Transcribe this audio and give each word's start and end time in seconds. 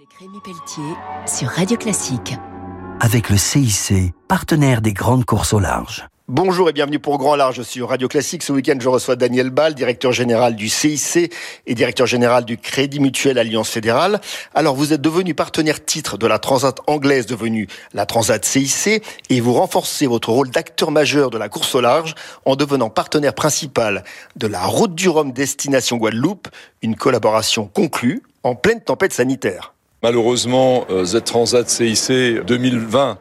Avec 0.00 0.14
Rémi 0.20 0.38
Pelletier 0.44 0.94
sur 1.26 1.48
Radio 1.48 1.76
Classique. 1.76 2.36
Avec 3.00 3.30
le 3.30 3.36
CIC, 3.36 4.14
partenaire 4.28 4.80
des 4.80 4.92
grandes 4.92 5.24
courses 5.24 5.52
au 5.52 5.58
large. 5.58 6.06
Bonjour 6.28 6.68
et 6.68 6.72
bienvenue 6.72 7.00
pour 7.00 7.18
Grand 7.18 7.34
Large 7.34 7.62
sur 7.62 7.88
Radio 7.88 8.06
Classique. 8.06 8.44
Ce 8.44 8.52
week-end, 8.52 8.76
je 8.78 8.88
reçois 8.88 9.16
Daniel 9.16 9.50
Ball, 9.50 9.74
directeur 9.74 10.12
général 10.12 10.54
du 10.54 10.68
CIC 10.68 11.34
et 11.66 11.74
directeur 11.74 12.06
général 12.06 12.44
du 12.44 12.58
Crédit 12.58 13.00
Mutuel 13.00 13.38
Alliance 13.38 13.70
Fédérale. 13.70 14.20
Alors, 14.54 14.76
vous 14.76 14.92
êtes 14.92 15.00
devenu 15.00 15.34
partenaire 15.34 15.84
titre 15.84 16.16
de 16.16 16.28
la 16.28 16.38
Transat 16.38 16.78
anglaise 16.86 17.26
devenue 17.26 17.66
la 17.92 18.06
Transat 18.06 18.44
CIC 18.44 19.02
et 19.30 19.40
vous 19.40 19.54
renforcez 19.54 20.06
votre 20.06 20.28
rôle 20.28 20.50
d'acteur 20.50 20.92
majeur 20.92 21.30
de 21.30 21.38
la 21.38 21.48
course 21.48 21.74
au 21.74 21.80
large 21.80 22.14
en 22.44 22.54
devenant 22.54 22.88
partenaire 22.88 23.34
principal 23.34 24.04
de 24.36 24.46
la 24.46 24.64
Route 24.64 24.94
du 24.94 25.08
Rhum 25.08 25.32
destination 25.32 25.96
Guadeloupe, 25.96 26.46
une 26.82 26.94
collaboration 26.94 27.66
conclue 27.66 28.22
en 28.44 28.54
pleine 28.54 28.80
tempête 28.80 29.12
sanitaire. 29.12 29.74
Malheureusement, 30.00 30.86
Z-Transat 31.02 31.68
CIC 31.68 32.44
2020 32.46 33.18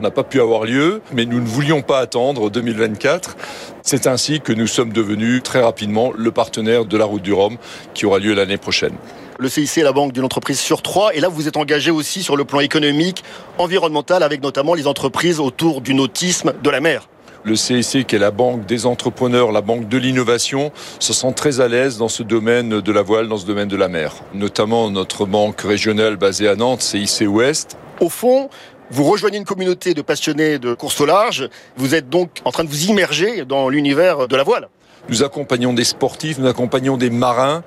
n'a 0.00 0.10
pas 0.12 0.22
pu 0.22 0.40
avoir 0.40 0.64
lieu, 0.64 1.02
mais 1.12 1.26
nous 1.26 1.40
ne 1.40 1.46
voulions 1.46 1.82
pas 1.82 1.98
attendre 1.98 2.50
2024. 2.50 3.36
C'est 3.82 4.06
ainsi 4.06 4.40
que 4.40 4.52
nous 4.52 4.68
sommes 4.68 4.92
devenus 4.92 5.42
très 5.42 5.60
rapidement 5.60 6.12
le 6.16 6.30
partenaire 6.30 6.84
de 6.84 6.96
la 6.96 7.04
route 7.04 7.22
du 7.22 7.32
Rhum 7.32 7.56
qui 7.94 8.06
aura 8.06 8.20
lieu 8.20 8.32
l'année 8.32 8.58
prochaine. 8.58 8.94
Le 9.40 9.48
CIC 9.48 9.78
est 9.78 9.82
la 9.82 9.90
banque 9.90 10.12
d'une 10.12 10.22
entreprise 10.22 10.60
sur 10.60 10.82
trois. 10.82 11.12
Et 11.16 11.20
là, 11.20 11.28
vous 11.28 11.48
êtes 11.48 11.56
engagé 11.56 11.90
aussi 11.90 12.22
sur 12.22 12.36
le 12.36 12.44
plan 12.44 12.60
économique, 12.60 13.24
environnemental, 13.58 14.22
avec 14.22 14.40
notamment 14.40 14.74
les 14.74 14.86
entreprises 14.86 15.40
autour 15.40 15.80
du 15.80 15.94
nautisme 15.94 16.52
de 16.62 16.70
la 16.70 16.80
mer 16.80 17.08
le 17.44 17.56
CIC, 17.56 18.06
qui 18.06 18.16
est 18.16 18.18
la 18.18 18.30
banque 18.30 18.66
des 18.66 18.86
entrepreneurs, 18.86 19.52
la 19.52 19.60
banque 19.60 19.88
de 19.88 19.98
l'innovation, 19.98 20.72
se 20.98 21.12
sent 21.12 21.32
très 21.34 21.60
à 21.60 21.68
l'aise 21.68 21.98
dans 21.98 22.08
ce 22.08 22.22
domaine 22.22 22.80
de 22.80 22.92
la 22.92 23.02
voile, 23.02 23.28
dans 23.28 23.38
ce 23.38 23.46
domaine 23.46 23.68
de 23.68 23.76
la 23.76 23.88
mer. 23.88 24.14
Notamment 24.34 24.90
notre 24.90 25.26
banque 25.26 25.60
régionale 25.60 26.16
basée 26.16 26.48
à 26.48 26.56
Nantes, 26.56 26.82
CIC 26.82 27.28
Ouest. 27.28 27.76
Au 28.00 28.08
fond, 28.08 28.48
vous 28.90 29.04
rejoignez 29.04 29.38
une 29.38 29.44
communauté 29.44 29.94
de 29.94 30.02
passionnés 30.02 30.58
de 30.58 30.74
course 30.74 31.00
au 31.00 31.06
large. 31.06 31.48
Vous 31.76 31.94
êtes 31.94 32.08
donc 32.08 32.30
en 32.44 32.50
train 32.50 32.64
de 32.64 32.68
vous 32.68 32.86
immerger 32.86 33.44
dans 33.44 33.68
l'univers 33.68 34.26
de 34.26 34.36
la 34.36 34.42
voile. 34.42 34.68
Nous 35.08 35.22
accompagnons 35.22 35.72
des 35.72 35.84
sportifs, 35.84 36.38
nous 36.38 36.46
accompagnons 36.46 36.96
des 36.96 37.08
marins. 37.08 37.62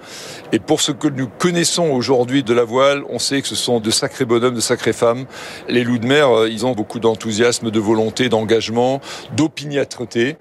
Et 0.51 0.59
pour 0.59 0.81
ce 0.81 0.91
que 0.91 1.07
nous 1.07 1.27
connaissons 1.27 1.89
aujourd'hui 1.89 2.43
de 2.43 2.53
la 2.53 2.63
voile, 2.63 3.03
on 3.09 3.19
sait 3.19 3.41
que 3.41 3.47
ce 3.47 3.55
sont 3.55 3.79
de 3.79 3.89
sacrés 3.89 4.25
bonhommes, 4.25 4.53
de 4.53 4.59
sacrées 4.59 4.93
femmes. 4.93 5.25
Les 5.67 5.83
loups 5.83 5.97
de 5.97 6.05
mer, 6.05 6.29
euh, 6.29 6.49
ils 6.49 6.65
ont 6.65 6.73
beaucoup 6.73 6.99
d'enthousiasme, 6.99 7.71
de 7.71 7.79
volonté, 7.79 8.29
d'engagement, 8.29 9.01
d'opiniâtreté. 9.35 10.37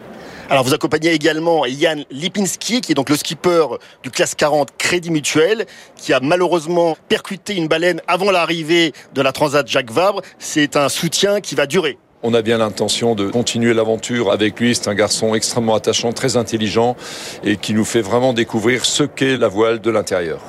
Alors 0.53 0.65
vous 0.65 0.75
accompagnez 0.75 1.15
également 1.15 1.65
Yann 1.65 2.05
Lipinski, 2.11 2.83
qui 2.83 2.93
est 2.93 2.95
donc 2.95 3.09
le 3.09 3.17
skipper 3.17 3.65
du 4.03 4.11
classe 4.11 4.35
40 4.35 4.69
Crédit 4.77 5.11
Mutuel, 5.11 5.65
qui 5.97 6.13
a 6.13 6.21
malheureusement 6.21 6.95
percuté 7.09 7.55
une 7.55 7.69
baleine 7.69 8.03
avant 8.07 8.31
l'arrivée 8.31 8.93
de 9.15 9.23
la 9.23 9.33
Transat 9.33 9.67
Jacques 9.67 9.91
Vabre. 9.91 10.21
C'est 10.39 10.77
un 10.77 10.91
soutien 10.91 11.41
qui 11.41 11.55
va 11.55 11.65
durer. 11.65 11.97
On 12.23 12.35
a 12.35 12.43
bien 12.43 12.59
l'intention 12.59 13.15
de 13.15 13.31
continuer 13.31 13.73
l'aventure 13.73 14.31
avec 14.31 14.61
lui. 14.61 14.75
C'est 14.75 14.89
un 14.89 14.95
garçon 14.95 15.35
extrêmement 15.35 15.75
attachant, 15.75 16.13
très 16.13 16.37
intelligent 16.37 16.97
et 17.43 17.57
qui 17.57 17.73
nous 17.73 17.87
fait 17.87 18.03
vraiment 18.03 18.35
découvrir 18.35 18.85
ce 18.85 19.05
qu'est 19.05 19.39
la 19.39 19.49
voile 19.49 19.81
de 19.81 19.91
l'intérieur. 19.91 20.43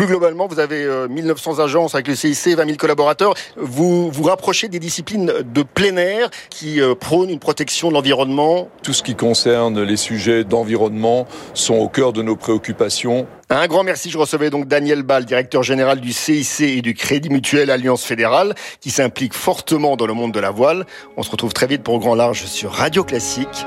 Plus 0.00 0.06
globalement, 0.06 0.46
vous 0.46 0.60
avez 0.60 0.88
1900 1.10 1.58
euh, 1.58 1.64
agences 1.64 1.94
avec 1.94 2.08
le 2.08 2.14
CIC, 2.14 2.56
20 2.56 2.64
000 2.64 2.78
collaborateurs. 2.78 3.34
Vous 3.58 4.10
vous 4.10 4.22
rapprochez 4.22 4.68
des 4.68 4.78
disciplines 4.78 5.30
de 5.44 5.62
plein 5.62 5.94
air 5.98 6.30
qui 6.48 6.80
euh, 6.80 6.94
prônent 6.94 7.28
une 7.28 7.38
protection 7.38 7.88
de 7.88 7.92
l'environnement. 7.92 8.70
Tout 8.82 8.94
ce 8.94 9.02
qui 9.02 9.14
concerne 9.14 9.82
les 9.82 9.98
sujets 9.98 10.42
d'environnement 10.42 11.28
sont 11.52 11.74
au 11.74 11.90
cœur 11.90 12.14
de 12.14 12.22
nos 12.22 12.34
préoccupations. 12.34 13.26
Un 13.50 13.66
grand 13.66 13.82
merci. 13.82 14.08
Je 14.08 14.16
recevais 14.16 14.48
donc 14.48 14.66
Daniel 14.68 15.02
Ball, 15.02 15.26
directeur 15.26 15.62
général 15.62 16.00
du 16.00 16.14
CIC 16.14 16.60
et 16.62 16.80
du 16.80 16.94
Crédit 16.94 17.28
Mutuel 17.28 17.70
Alliance 17.70 18.02
Fédérale, 18.02 18.54
qui 18.80 18.90
s'implique 18.90 19.34
fortement 19.34 19.98
dans 19.98 20.06
le 20.06 20.14
monde 20.14 20.32
de 20.32 20.40
la 20.40 20.50
voile. 20.50 20.86
On 21.18 21.22
se 21.22 21.30
retrouve 21.30 21.52
très 21.52 21.66
vite 21.66 21.82
pour 21.82 21.98
Grand 21.98 22.14
Large 22.14 22.46
sur 22.46 22.72
Radio 22.72 23.04
Classique. 23.04 23.66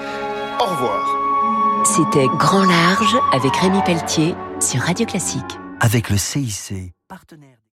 Au 0.59 0.65
revoir. 0.65 1.85
C'était 1.85 2.25
Grand 2.39 2.65
Large 2.65 3.17
avec 3.33 3.55
Rémi 3.55 3.83
Pelletier 3.85 4.33
sur 4.59 4.81
Radio 4.81 5.05
Classique 5.05 5.59
avec 5.83 6.09
le 6.09 6.17
CIC, 6.17 6.93
partenaire. 7.09 7.57